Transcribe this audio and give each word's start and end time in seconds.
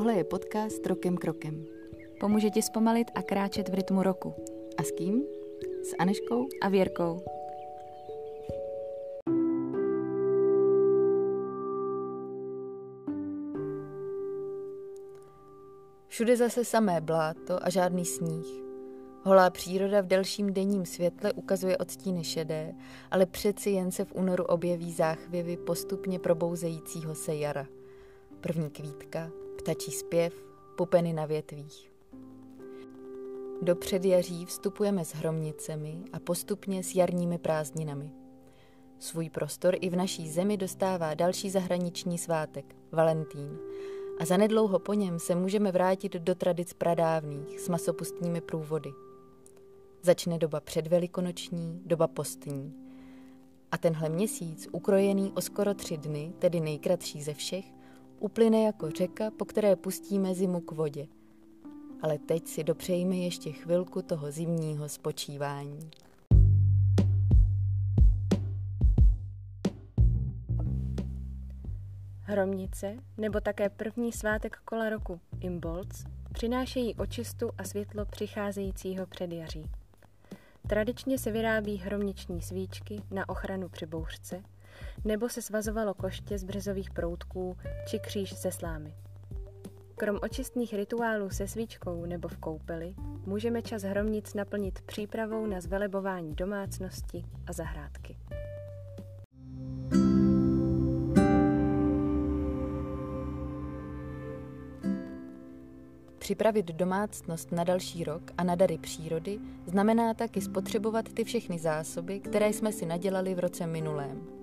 Tohle 0.00 0.14
je 0.14 0.24
podcast 0.24 0.86
Rokem 0.86 1.16
krokem. 1.16 1.64
Pomůže 2.20 2.50
ti 2.50 2.62
zpomalit 2.62 3.10
a 3.14 3.22
kráčet 3.22 3.68
v 3.68 3.74
rytmu 3.74 4.02
roku. 4.02 4.34
A 4.78 4.82
s 4.82 4.90
kým? 4.90 5.22
S 5.82 5.94
Aneškou 5.98 6.48
a 6.62 6.68
Věrkou. 6.68 7.24
Všude 16.08 16.36
zase 16.36 16.64
samé 16.64 17.00
bláto 17.00 17.64
a 17.64 17.70
žádný 17.70 18.04
sníh. 18.04 18.46
Holá 19.22 19.50
příroda 19.50 20.00
v 20.00 20.06
delším 20.06 20.52
denním 20.52 20.86
světle 20.86 21.32
ukazuje 21.32 21.78
odstíny 21.78 22.24
šedé, 22.24 22.74
ale 23.10 23.26
přeci 23.26 23.70
jen 23.70 23.92
se 23.92 24.04
v 24.04 24.14
únoru 24.14 24.44
objeví 24.44 24.92
záchvěvy 24.92 25.56
postupně 25.56 26.18
probouzejícího 26.18 27.14
se 27.14 27.34
jara. 27.34 27.66
První 28.40 28.70
kvítka, 28.70 29.30
ptačí 29.60 29.90
zpěv, 29.90 30.34
pupeny 30.76 31.12
na 31.12 31.26
větvích. 31.26 31.92
Do 33.62 33.76
předjaří 33.76 34.46
vstupujeme 34.46 35.04
s 35.04 35.12
hromnicemi 35.14 35.98
a 36.12 36.18
postupně 36.18 36.82
s 36.82 36.94
jarními 36.94 37.38
prázdninami. 37.38 38.12
Svůj 38.98 39.30
prostor 39.30 39.76
i 39.80 39.90
v 39.90 39.96
naší 39.96 40.30
zemi 40.30 40.56
dostává 40.56 41.14
další 41.14 41.50
zahraniční 41.50 42.18
svátek, 42.18 42.76
Valentín, 42.92 43.58
a 44.20 44.24
zanedlouho 44.24 44.78
po 44.78 44.94
něm 44.94 45.18
se 45.18 45.34
můžeme 45.34 45.72
vrátit 45.72 46.12
do 46.12 46.34
tradic 46.34 46.72
pradávných 46.72 47.60
s 47.60 47.68
masopustními 47.68 48.40
průvody. 48.40 48.90
Začne 50.02 50.38
doba 50.38 50.60
předvelikonoční, 50.60 51.80
doba 51.86 52.08
postní. 52.08 52.74
A 53.72 53.78
tenhle 53.78 54.08
měsíc, 54.08 54.68
ukrojený 54.72 55.32
o 55.32 55.40
skoro 55.40 55.74
tři 55.74 55.96
dny, 55.96 56.32
tedy 56.38 56.60
nejkratší 56.60 57.22
ze 57.22 57.34
všech, 57.34 57.79
uplyne 58.20 58.62
jako 58.62 58.90
řeka, 58.90 59.30
po 59.30 59.44
které 59.44 59.76
pustíme 59.76 60.34
zimu 60.34 60.60
k 60.60 60.72
vodě. 60.72 61.06
Ale 62.02 62.18
teď 62.18 62.46
si 62.46 62.64
dopřejme 62.64 63.16
ještě 63.16 63.52
chvilku 63.52 64.02
toho 64.02 64.30
zimního 64.30 64.88
spočívání. 64.88 65.90
Hromnice, 72.20 72.96
nebo 73.16 73.40
také 73.40 73.68
první 73.68 74.12
svátek 74.12 74.56
kola 74.64 74.90
roku, 74.90 75.20
Imbolc, 75.40 76.04
přinášejí 76.32 76.94
očistu 76.94 77.50
a 77.58 77.64
světlo 77.64 78.04
přicházejícího 78.06 79.06
předjaří. 79.06 79.64
Tradičně 80.66 81.18
se 81.18 81.30
vyrábí 81.30 81.76
hromniční 81.76 82.42
svíčky 82.42 83.02
na 83.10 83.28
ochranu 83.28 83.68
při 83.68 83.86
bouřce, 83.86 84.42
nebo 85.04 85.28
se 85.28 85.42
svazovalo 85.42 85.94
koště 85.94 86.38
z 86.38 86.44
březových 86.44 86.90
proutků 86.90 87.56
či 87.88 87.98
kříž 87.98 88.40
ze 88.40 88.52
slámy. 88.52 88.94
Krom 89.96 90.18
očistných 90.22 90.74
rituálů 90.74 91.30
se 91.30 91.48
svíčkou 91.48 92.06
nebo 92.06 92.28
v 92.28 92.36
koupeli, 92.36 92.94
můžeme 93.26 93.62
čas 93.62 93.82
hromnic 93.82 94.34
naplnit 94.34 94.80
přípravou 94.80 95.46
na 95.46 95.60
zvelebování 95.60 96.34
domácnosti 96.34 97.24
a 97.46 97.52
zahrádky. 97.52 98.16
Připravit 106.18 106.66
domácnost 106.66 107.52
na 107.52 107.64
další 107.64 108.04
rok 108.04 108.22
a 108.38 108.44
na 108.44 108.54
dary 108.54 108.78
přírody 108.78 109.38
znamená 109.66 110.14
taky 110.14 110.40
spotřebovat 110.40 111.12
ty 111.12 111.24
všechny 111.24 111.58
zásoby, 111.58 112.20
které 112.20 112.48
jsme 112.48 112.72
si 112.72 112.86
nadělali 112.86 113.34
v 113.34 113.38
roce 113.38 113.66
minulém. 113.66 114.39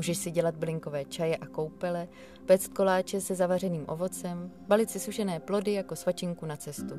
Můžeš 0.00 0.18
si 0.18 0.30
dělat 0.30 0.56
blinkové 0.56 1.04
čaje 1.04 1.36
a 1.36 1.46
koupele, 1.46 2.08
péct 2.46 2.74
koláče 2.74 3.20
se 3.20 3.34
zavařeným 3.34 3.84
ovocem, 3.88 4.50
balit 4.68 4.90
si 4.90 5.00
sušené 5.00 5.40
plody 5.40 5.72
jako 5.72 5.96
svačinku 5.96 6.46
na 6.46 6.56
cestu. 6.56 6.94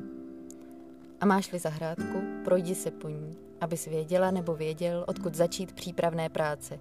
A 1.20 1.26
máš-li 1.26 1.58
zahrádku, 1.58 2.22
projdi 2.44 2.74
se 2.74 2.90
po 2.90 3.08
ní, 3.08 3.36
abys 3.60 3.86
věděla 3.86 4.30
nebo 4.30 4.54
věděl, 4.54 5.04
odkud 5.08 5.34
začít 5.34 5.72
přípravné 5.72 6.28
práce. 6.28 6.78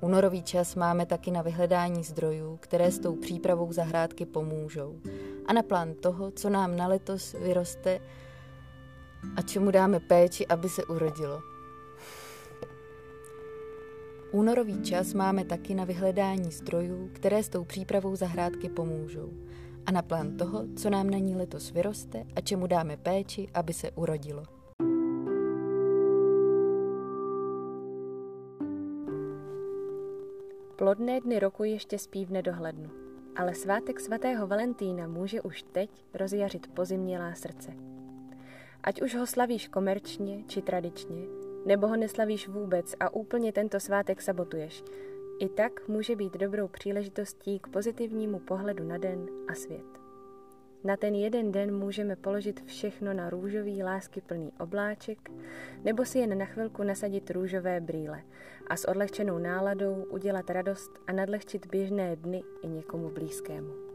Únorový 0.00 0.42
čas 0.42 0.74
máme 0.74 1.06
taky 1.06 1.30
na 1.30 1.42
vyhledání 1.42 2.04
zdrojů, 2.04 2.56
které 2.56 2.90
s 2.90 2.98
tou 2.98 3.16
přípravou 3.16 3.72
zahrádky 3.72 4.26
pomůžou 4.26 5.00
a 5.46 5.52
na 5.52 5.62
plán 5.62 5.94
toho, 5.94 6.30
co 6.30 6.50
nám 6.50 6.76
na 6.76 6.86
letos 6.86 7.32
vyroste 7.32 8.00
a 9.36 9.42
čemu 9.42 9.70
dáme 9.70 10.00
péči, 10.00 10.46
aby 10.46 10.68
se 10.68 10.84
urodilo. 10.84 11.57
Únorový 14.32 14.82
čas 14.82 15.14
máme 15.14 15.44
taky 15.44 15.74
na 15.74 15.84
vyhledání 15.84 16.52
zdrojů, 16.52 17.10
které 17.12 17.42
s 17.42 17.48
tou 17.48 17.64
přípravou 17.64 18.16
zahrádky 18.16 18.68
pomůžou 18.68 19.32
a 19.86 19.92
na 19.92 20.02
plán 20.02 20.36
toho, 20.36 20.64
co 20.76 20.90
nám 20.90 21.10
na 21.10 21.18
ní 21.18 21.36
letos 21.36 21.72
vyroste 21.72 22.24
a 22.36 22.40
čemu 22.40 22.66
dáme 22.66 22.96
péči, 22.96 23.48
aby 23.54 23.72
se 23.72 23.90
urodilo. 23.90 24.42
Plodné 30.76 31.20
dny 31.20 31.38
roku 31.38 31.64
ještě 31.64 31.98
spí 31.98 32.24
v 32.24 32.30
nedohlednu, 32.30 32.90
ale 33.36 33.54
svátek 33.54 34.00
svatého 34.00 34.46
Valentína 34.46 35.06
může 35.06 35.42
už 35.42 35.62
teď 35.62 35.90
rozjařit 36.14 36.66
pozimnělá 36.66 37.34
srdce. 37.34 37.72
Ať 38.82 39.02
už 39.02 39.14
ho 39.14 39.26
slavíš 39.26 39.68
komerčně 39.68 40.44
či 40.46 40.62
tradičně, 40.62 41.47
nebo 41.68 41.86
ho 41.86 41.96
neslavíš 41.96 42.48
vůbec 42.48 42.94
a 43.00 43.14
úplně 43.14 43.52
tento 43.52 43.80
svátek 43.80 44.22
sabotuješ, 44.22 44.84
i 45.40 45.48
tak 45.48 45.88
může 45.88 46.16
být 46.16 46.36
dobrou 46.36 46.68
příležitostí 46.68 47.58
k 47.58 47.68
pozitivnímu 47.68 48.38
pohledu 48.38 48.84
na 48.84 48.98
den 48.98 49.26
a 49.48 49.54
svět. 49.54 49.86
Na 50.84 50.96
ten 50.96 51.14
jeden 51.14 51.52
den 51.52 51.78
můžeme 51.78 52.16
položit 52.16 52.64
všechno 52.64 53.14
na 53.14 53.30
růžový 53.30 53.82
láskyplný 53.82 54.52
obláček 54.60 55.30
nebo 55.84 56.04
si 56.04 56.18
jen 56.18 56.38
na 56.38 56.44
chvilku 56.44 56.82
nasadit 56.82 57.30
růžové 57.30 57.80
brýle 57.80 58.22
a 58.66 58.76
s 58.76 58.88
odlehčenou 58.88 59.38
náladou 59.38 60.06
udělat 60.10 60.50
radost 60.50 60.90
a 61.06 61.12
nadlehčit 61.12 61.66
běžné 61.66 62.16
dny 62.16 62.42
i 62.62 62.68
někomu 62.68 63.10
blízkému. 63.10 63.87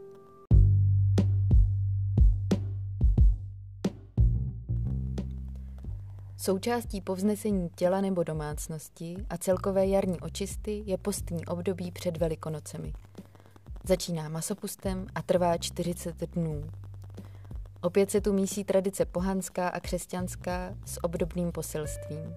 Součástí 6.44 7.00
povznesení 7.00 7.68
těla 7.76 8.00
nebo 8.00 8.22
domácnosti 8.22 9.16
a 9.30 9.36
celkové 9.38 9.86
jarní 9.86 10.20
očisty 10.20 10.82
je 10.86 10.98
postní 10.98 11.46
období 11.46 11.90
před 11.90 12.16
Velikonocemi– 12.16 12.92
Začíná 13.86 14.28
masopustem 14.28 15.06
a 15.14 15.22
trvá 15.22 15.58
40 15.58 16.30
dnů. 16.30 16.64
Opět 17.80 18.10
se 18.10 18.20
tu 18.20 18.32
mísí 18.32 18.64
tradice 18.64 19.04
pohanská 19.04 19.68
a 19.68 19.80
křesťanská 19.80 20.74
s 20.84 21.04
obdobným 21.04 21.52
poselstvím. 21.52 22.34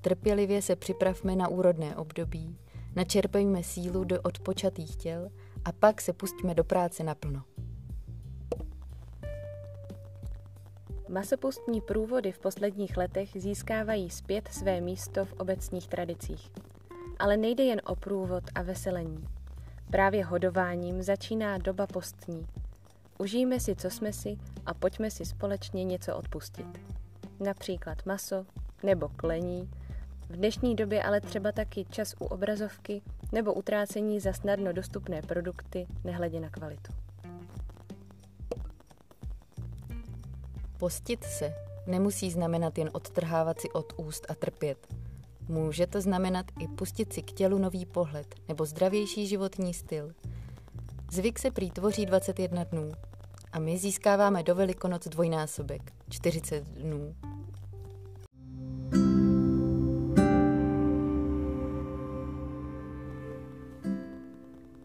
Trpělivě 0.00 0.62
se 0.62 0.76
připravme 0.76 1.36
na 1.36 1.48
úrodné 1.48 1.96
období, 1.96 2.58
načerpejme 2.94 3.62
sílu 3.62 4.04
do 4.04 4.20
odpočatých 4.22 4.96
těl 4.96 5.28
a 5.64 5.72
pak 5.72 6.00
se 6.00 6.12
pustíme 6.12 6.54
do 6.54 6.64
práce 6.64 7.04
naplno. 7.04 7.42
Masopustní 11.08 11.80
průvody 11.80 12.32
v 12.32 12.38
posledních 12.38 12.96
letech 12.96 13.28
získávají 13.34 14.10
zpět 14.10 14.48
své 14.48 14.80
místo 14.80 15.24
v 15.24 15.32
obecních 15.32 15.88
tradicích. 15.88 16.52
Ale 17.18 17.36
nejde 17.36 17.64
jen 17.64 17.80
o 17.84 17.96
průvod 17.96 18.44
a 18.54 18.62
veselení. 18.62 19.24
Právě 19.90 20.24
hodováním 20.24 21.02
začíná 21.02 21.58
doba 21.58 21.86
postní. 21.86 22.46
Užijme 23.18 23.60
si, 23.60 23.76
co 23.76 23.90
jsme 23.90 24.12
si 24.12 24.36
a 24.66 24.74
pojďme 24.74 25.10
si 25.10 25.24
společně 25.24 25.84
něco 25.84 26.16
odpustit. 26.16 26.66
Například 27.40 28.06
maso 28.06 28.46
nebo 28.82 29.08
klení, 29.08 29.70
v 30.28 30.36
dnešní 30.36 30.74
době 30.74 31.02
ale 31.02 31.20
třeba 31.20 31.52
taky 31.52 31.84
čas 31.84 32.14
u 32.18 32.24
obrazovky 32.24 33.02
nebo 33.32 33.54
utrácení 33.54 34.20
za 34.20 34.32
snadno 34.32 34.72
dostupné 34.72 35.22
produkty, 35.22 35.86
nehledě 36.04 36.40
na 36.40 36.50
kvalitu. 36.50 37.05
Postit 40.78 41.24
se 41.24 41.54
nemusí 41.86 42.30
znamenat 42.30 42.78
jen 42.78 42.90
odtrhávat 42.92 43.60
si 43.60 43.70
od 43.70 43.92
úst 43.96 44.26
a 44.28 44.34
trpět– 44.34 44.78
Může 45.48 45.86
to 45.86 46.00
znamenat 46.00 46.46
i 46.60 46.68
pustit 46.68 47.12
si 47.12 47.22
k 47.22 47.32
tělu 47.32 47.58
nový 47.58 47.86
pohled 47.86 48.34
nebo 48.48 48.64
zdravější 48.64 49.26
životní 49.26 49.74
styl. 49.74 50.12
Zvyk 51.12 51.38
se 51.38 51.50
prý 51.50 51.70
tvoří 51.70 52.06
21 52.06 52.64
dnů 52.64 52.92
a 53.52 53.58
my 53.58 53.78
získáváme 53.78 54.42
do 54.42 54.54
Velikonoc 54.54 55.08
dvojnásobek, 55.08 55.92
40 56.08 56.64
dnů. 56.64 57.14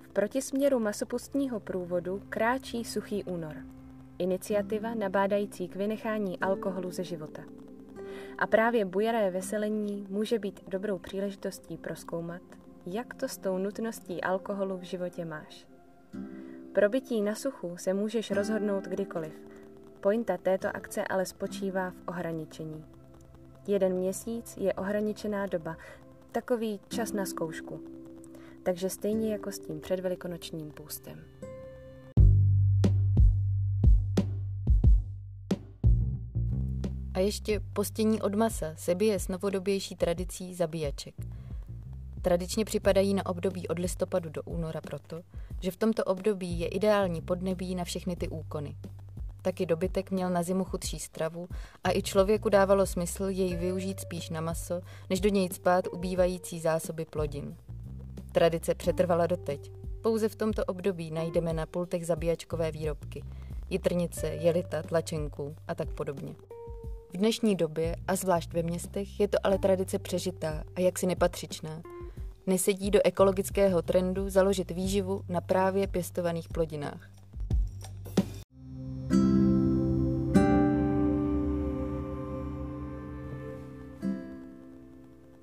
V 0.02 0.14
protisměru 0.14 0.80
masopustního 0.80 1.60
průvodu 1.60 2.22
kráčí 2.30 2.86
suchý 2.86 3.24
únor. 3.24 3.56
Iniciativa 4.22 4.94
nabádající 4.94 5.68
k 5.68 5.76
vynechání 5.76 6.40
alkoholu 6.40 6.92
ze 6.92 7.04
života. 7.04 7.44
A 8.38 8.48
právě 8.48 8.86
bujaré 8.86 9.32
veselení 9.32 10.08
může 10.10 10.40
být 10.40 10.70
dobrou 10.70 11.00
příležitostí 11.00 11.78
proskoumat, 11.78 12.42
jak 12.86 13.14
to 13.14 13.28
s 13.28 13.38
tou 13.38 13.58
nutností 13.58 14.22
alkoholu 14.22 14.78
v 14.78 14.82
životě 14.82 15.26
máš. 15.26 15.68
Pro 16.74 16.90
bytí 16.90 17.22
na 17.22 17.36
suchu 17.36 17.78
se 17.78 17.94
můžeš 17.94 18.32
rozhodnout 18.32 18.84
kdykoliv. 18.84 19.34
Pointa 20.00 20.38
této 20.38 20.76
akce 20.76 21.04
ale 21.04 21.26
spočívá 21.26 21.90
v 21.90 22.08
ohraničení. 22.08 22.86
Jeden 23.68 23.94
měsíc 23.94 24.58
je 24.58 24.74
ohraničená 24.74 25.46
doba, 25.46 25.78
takový 26.32 26.80
čas 26.88 27.14
na 27.14 27.26
zkoušku. 27.26 27.80
Takže 28.64 28.90
stejně 28.90 29.32
jako 29.32 29.52
s 29.52 29.60
tím 29.60 29.80
předvelikonočním 29.82 30.72
půstem. 30.72 31.24
Ještě 37.22 37.62
postění 37.74 38.22
od 38.22 38.36
masa 38.36 38.66
se 38.76 38.96
bije 38.96 39.20
s 39.20 39.28
novodobější 39.28 39.96
tradicí 39.96 40.56
zabíjaček. 40.56 41.16
Tradičně 42.22 42.66
připadají 42.66 43.14
na 43.14 43.26
období 43.26 43.68
od 43.68 43.80
listopadu 43.80 44.30
do 44.30 44.44
února 44.44 44.82
proto, 44.82 45.22
že 45.62 45.72
v 45.72 45.78
tomto 45.78 46.04
období 46.04 46.60
je 46.60 46.68
ideální 46.68 47.22
podnebí 47.22 47.76
na 47.76 47.84
všechny 47.84 48.16
ty 48.16 48.30
úkony. 48.30 48.76
Taky 49.42 49.66
dobytek 49.66 50.12
měl 50.12 50.30
na 50.30 50.44
zimu 50.44 50.64
chudší 50.64 51.00
stravu 51.00 51.48
a 51.84 51.92
i 51.92 52.02
člověku 52.02 52.50
dávalo 52.50 52.86
smysl 52.86 53.24
jej 53.24 53.56
využít 53.56 54.00
spíš 54.00 54.30
na 54.30 54.42
maso, 54.42 54.82
než 55.10 55.22
do 55.22 55.30
něj 55.30 55.50
spát 55.50 55.88
ubývající 55.92 56.60
zásoby 56.60 57.06
plodin. 57.06 57.56
Tradice 58.32 58.76
přetrvala 58.76 59.28
doteď. 59.28 59.72
Pouze 60.02 60.30
v 60.30 60.36
tomto 60.36 60.66
období 60.66 61.12
najdeme 61.12 61.54
na 61.54 61.66
pultech 61.66 62.06
zabíjačkové 62.06 62.72
výrobky. 62.72 63.24
Jitrnice, 63.70 64.28
jelita, 64.28 64.84
tlačenku 64.84 65.56
a 65.68 65.76
tak 65.76 65.94
podobně. 65.94 66.36
V 67.14 67.18
dnešní 67.18 67.56
době, 67.56 67.96
a 68.08 68.16
zvlášť 68.16 68.54
ve 68.54 68.64
městech, 68.64 69.20
je 69.20 69.28
to 69.28 69.38
ale 69.44 69.58
tradice 69.58 70.00
přežitá 70.00 70.64
a 70.76 70.80
jaksi 70.80 71.06
nepatřičná. 71.06 71.82
Nesedí 72.48 72.92
do 72.92 73.00
ekologického 73.04 73.82
trendu 73.82 74.30
založit 74.30 74.72
výživu 74.72 75.22
na 75.30 75.42
právě 75.42 75.88
pěstovaných 75.88 76.50
plodinách. 76.50 77.10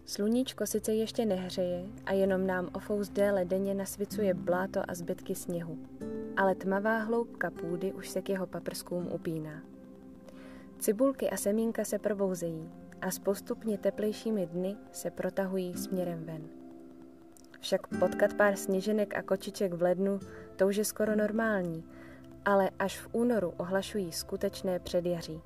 Sluníčko 0.07 0.67
sice 0.67 0.95
ještě 0.95 1.27
nehřeje 1.27 1.85
a 2.07 2.13
jenom 2.13 2.47
nám 2.47 2.69
o 2.73 2.79
fous 2.79 3.09
déle 3.09 3.45
denně 3.45 3.75
nasvicuje 3.75 4.35
bláto 4.35 4.81
a 4.89 4.95
zbytky 4.95 5.35
sněhu, 5.35 5.79
ale 6.37 6.55
tmavá 6.55 6.99
hloubka 6.99 7.51
půdy 7.51 7.93
už 7.93 8.09
se 8.09 8.23
k 8.23 8.29
jeho 8.29 8.47
paprskům 8.47 9.09
upíná. 9.13 9.63
Cibulky 10.79 11.31
a 11.31 11.37
semínka 11.37 11.85
se 11.85 11.99
probouzejí 11.99 12.71
a 13.01 13.11
s 13.11 13.19
postupně 13.19 13.79
teplejšími 13.79 14.47
dny 14.47 14.77
se 14.93 15.11
protahují 15.11 15.75
směrem 15.75 16.25
ven. 16.25 16.49
Však 17.61 17.87
potkat 17.87 18.35
pár 18.35 18.57
sněženek 18.57 19.17
a 19.17 19.23
kočiček 19.23 19.73
v 19.73 19.83
lednu, 19.83 20.21
to 20.57 20.67
už 20.67 20.77
je 20.77 20.85
skoro 20.85 21.17
normální, 21.17 21.85
ale 22.45 22.71
až 22.79 22.99
v 22.99 23.09
únoru 23.13 23.53
ohlašují 23.57 24.13
skutečné 24.13 24.79
předjaří, 24.79 25.41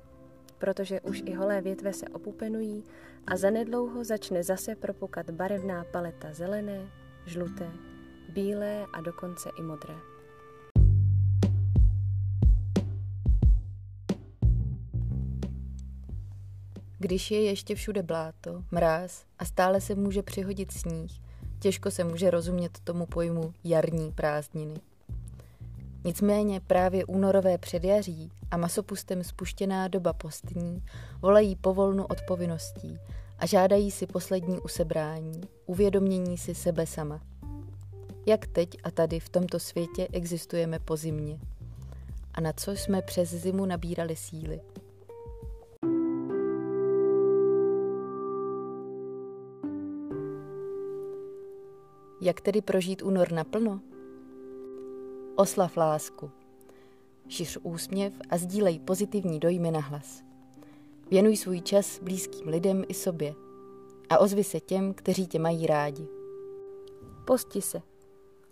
protože 0.57 1.01
už 1.01 1.23
i 1.25 1.33
holé 1.33 1.61
větve 1.61 1.93
se 1.93 2.07
opupenují 2.07 2.83
a 3.27 3.37
zanedlouho 3.37 4.03
začne 4.03 4.43
zase 4.43 4.75
propukat 4.75 5.29
barevná 5.29 5.83
paleta 5.83 6.33
zelené, 6.33 6.87
žluté, 7.25 7.71
bílé 8.29 8.85
a 8.93 9.01
dokonce 9.01 9.49
i 9.59 9.61
modré. 9.61 10.12
Když 17.03 17.31
je 17.31 17.41
ještě 17.41 17.75
všude 17.75 18.03
bláto, 18.03 18.63
mráz 18.71 19.25
a 19.39 19.45
stále 19.45 19.81
se 19.81 19.95
může 19.95 20.23
přihodit 20.23 20.71
sníh, 20.71 21.11
těžko 21.59 21.91
se 21.91 22.03
může 22.03 22.31
rozumět 22.31 22.79
tomu 22.83 23.05
pojmu 23.05 23.53
jarní 23.63 24.11
prázdniny. 24.11 24.75
Nicméně 26.03 26.59
právě 26.59 27.05
únorové 27.05 27.57
předjaří 27.57 28.31
a 28.51 28.57
masopustem 28.57 29.23
spuštěná 29.23 29.87
doba 29.87 30.13
postní 30.13 30.83
volají 31.21 31.55
povolnu 31.55 32.05
od 32.05 32.21
povinností 32.27 32.97
a 33.39 33.45
žádají 33.45 33.91
si 33.91 34.07
poslední 34.07 34.59
usebrání, 34.59 35.41
uvědomění 35.65 36.37
si 36.37 36.55
sebe 36.55 36.85
sama. 36.85 37.21
Jak 38.25 38.47
teď 38.47 38.77
a 38.83 38.91
tady 38.91 39.19
v 39.19 39.29
tomto 39.29 39.59
světě 39.59 40.07
existujeme 40.11 40.79
po 40.79 40.97
zimě? 40.97 41.39
A 42.33 42.41
na 42.41 42.53
co 42.53 42.71
jsme 42.71 43.01
přes 43.01 43.29
zimu 43.29 43.65
nabírali 43.65 44.15
síly? 44.15 44.61
Jak 52.25 52.41
tedy 52.41 52.61
prožít 52.61 53.01
únor 53.01 53.31
naplno? 53.31 53.79
Oslav 55.35 55.77
lásku. 55.77 56.31
Šiř 57.27 57.57
úsměv 57.63 58.13
a 58.29 58.37
sdílej 58.37 58.79
pozitivní 58.79 59.39
dojmy 59.39 59.71
na 59.71 59.79
hlas. 59.79 60.23
Věnuj 61.09 61.37
svůj 61.37 61.61
čas 61.61 61.99
blízkým 61.99 62.47
lidem 62.47 62.83
i 62.87 62.93
sobě 62.93 63.35
a 64.09 64.17
ozvi 64.17 64.43
se 64.43 64.59
těm, 64.59 64.93
kteří 64.93 65.27
tě 65.27 65.39
mají 65.39 65.67
rádi. 65.67 66.07
Posti 67.25 67.61
se. 67.61 67.81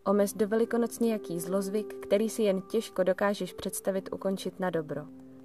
Omez 0.06 0.34
do 0.34 0.48
velikonoc 0.48 1.00
nějaký 1.00 1.40
zlozvyk, 1.40 1.94
který 1.94 2.30
si 2.30 2.44
jen 2.44 2.62
těžko 2.62 3.04
dokážeš 3.04 3.54
představit 3.54 4.10
ukončit 4.14 4.60
na 4.60 4.70
dobro. 4.70 5.02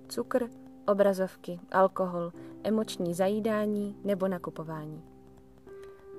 Cukr, 0.08 0.49
obrazovky, 0.87 1.61
alkohol, 1.70 2.32
emoční 2.62 3.14
zajídání 3.14 3.96
nebo 4.05 4.29
nakupování 4.29 5.16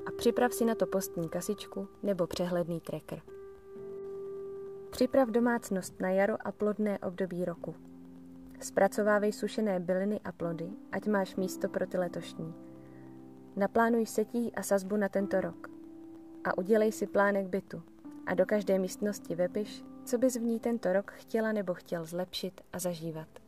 a 0.08 0.12
připrav 0.18 0.54
si 0.54 0.66
na 0.66 0.76
to 0.76 0.86
postní 0.86 1.30
kasičku 1.30 1.88
nebo 2.04 2.28
přehledný 2.28 2.80
tracker. 2.82 3.22
Připrav 4.90 5.30
domácnost 5.30 6.00
na 6.00 6.10
jaro 6.10 6.48
a 6.48 6.52
plodné 6.52 7.00
období 7.00 7.46
roku. 7.46 7.76
Zpracovávej 8.60 9.34
sušené 9.34 9.80
byliny 9.80 10.20
a 10.24 10.32
plody, 10.32 10.70
ať 10.92 11.08
máš 11.08 11.36
místo 11.36 11.70
pro 11.70 11.88
ty 11.88 11.98
letošní. 11.98 12.54
Naplánuj 13.56 14.06
setí 14.06 14.56
a 14.56 14.64
sazbu 14.64 14.98
na 14.98 15.10
tento 15.10 15.42
rok. 15.42 15.68
A 16.44 16.58
udělej 16.58 16.92
si 16.92 17.08
plánek 17.08 17.48
bytu. 17.48 17.84
A 18.26 18.34
do 18.34 18.46
každé 18.46 18.80
místnosti 18.80 19.36
vepiš, 19.36 19.84
co 20.06 20.18
bys 20.18 20.36
v 20.36 20.42
ní 20.42 20.60
tento 20.60 20.94
rok 20.94 21.12
chtěla 21.12 21.52
nebo 21.52 21.74
chtěl 21.74 22.06
zlepšit 22.06 22.62
a 22.74 22.80
zažívat. 22.80 23.47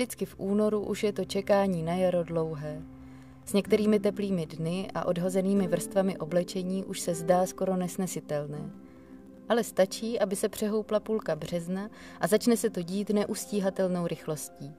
Vždycky 0.00 0.24
v 0.24 0.34
únoru 0.38 0.80
už 0.80 1.02
je 1.02 1.12
to 1.12 1.24
čekání 1.24 1.82
na 1.82 1.94
jaro 1.94 2.24
dlouhé. 2.24 2.82
S 3.44 3.52
některými 3.52 4.00
teplými 4.00 4.46
dny 4.46 4.90
a 4.94 5.04
odhozenými 5.04 5.68
vrstvami 5.68 6.18
oblečení 6.18 6.84
už 6.84 7.00
se 7.00 7.14
zdá 7.14 7.46
skoro 7.46 7.76
nesnesitelné. 7.76 8.70
Ale 9.48 9.64
stačí, 9.64 10.20
aby 10.20 10.36
se 10.36 10.48
přehoupla 10.48 11.00
půlka 11.00 11.36
března 11.36 11.90
a 12.20 12.26
začne 12.26 12.56
se 12.56 12.70
to 12.70 12.82
dít 12.82 13.10
neustíhatelnou 13.10 14.06
rychlostí. 14.06 14.74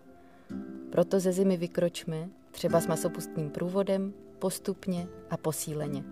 Proto 0.91 1.19
ze 1.19 1.31
zimy 1.31 1.57
vykročme, 1.57 2.29
třeba 2.51 2.81
s 2.81 2.87
masopustním 2.87 3.49
průvodem, 3.49 4.13
postupně 4.39 5.07
a 5.29 5.37
posíleně. 5.37 6.03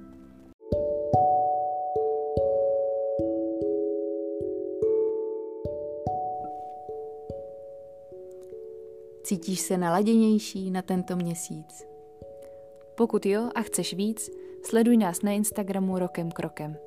Cítíš 9.30 9.60
se 9.60 9.78
naladěnější 9.78 10.72
na 10.72 10.82
tento 10.82 11.16
měsíc? 11.16 11.88
Pokud 12.96 13.26
jo 13.26 13.50
a 13.56 13.62
chceš 13.62 13.94
víc, 13.94 14.30
sleduj 14.64 14.98
nás 14.98 15.22
na 15.22 15.32
Instagramu 15.32 16.00
Rokem 16.00 16.32
Krokem. 16.32 16.78